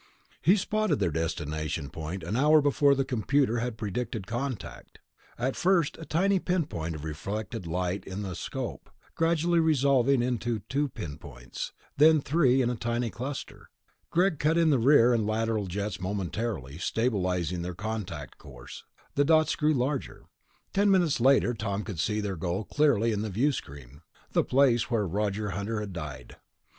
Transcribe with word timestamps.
He 0.41 0.55
spotted 0.55 0.95
their 0.97 1.11
destination 1.11 1.91
point 1.91 2.23
an 2.23 2.35
hour 2.35 2.59
before 2.59 2.95
the 2.95 3.05
computer 3.05 3.59
had 3.59 3.77
predicted 3.77 4.25
contact... 4.25 4.97
at 5.37 5.55
first 5.55 5.95
a 5.99 6.05
tiny 6.05 6.39
pinpoint 6.39 6.95
of 6.95 7.03
reflected 7.03 7.67
light 7.67 8.03
in 8.05 8.23
the 8.23 8.33
scope, 8.33 8.89
gradually 9.13 9.59
resolving 9.59 10.23
into 10.23 10.61
two 10.67 10.89
pinpoints, 10.89 11.71
then 11.97 12.19
three 12.19 12.63
in 12.63 12.71
a 12.71 12.75
tiny 12.75 13.11
cluster. 13.11 13.69
Greg 14.09 14.39
cut 14.39 14.57
in 14.57 14.71
the 14.71 14.79
rear 14.79 15.13
and 15.13 15.27
lateral 15.27 15.67
jets 15.67 16.01
momentarily, 16.01 16.79
stabilizing 16.79 17.61
their 17.61 17.75
contact 17.75 18.39
course; 18.39 18.83
the 19.13 19.23
dots 19.23 19.55
grew 19.55 19.75
larger. 19.75 20.23
Ten 20.73 20.89
minutes 20.89 21.21
later, 21.21 21.53
Tom 21.53 21.83
could 21.83 21.99
see 21.99 22.19
their 22.21 22.35
goal 22.35 22.63
clearly 22.63 23.11
in 23.11 23.21
the 23.21 23.29
viewscreen... 23.29 24.01
the 24.31 24.43
place 24.43 24.89
where 24.89 25.05
Roger 25.05 25.51
Hunter 25.51 25.79
had 25.79 25.93
died. 25.93 26.37